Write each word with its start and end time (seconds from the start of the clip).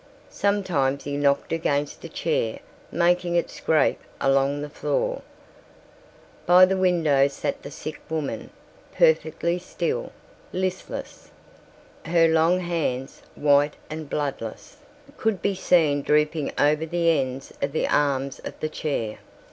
Sometimes 0.31 1.03
he 1.03 1.15
knocked 1.15 1.53
against 1.53 2.03
a 2.03 2.09
chair, 2.09 2.57
making 2.91 3.35
it 3.35 3.51
scrape 3.51 3.99
along 4.19 4.63
the 4.63 4.67
floor. 4.71 5.21
By 6.47 6.65
the 6.65 6.75
window 6.75 7.27
sat 7.27 7.61
the 7.61 7.69
sick 7.69 7.99
woman, 8.09 8.49
perfectly 8.95 9.59
still, 9.59 10.11
listless. 10.51 11.29
Her 12.03 12.27
long 12.27 12.61
hands, 12.61 13.21
white 13.35 13.75
and 13.91 14.09
bloodless, 14.09 14.77
could 15.17 15.39
be 15.39 15.53
seen 15.53 16.01
drooping 16.01 16.53
over 16.57 16.87
the 16.87 17.11
ends 17.19 17.53
of 17.61 17.71
the 17.71 17.87
arms 17.87 18.39
of 18.39 18.59
the 18.59 18.69
chair. 18.69 19.19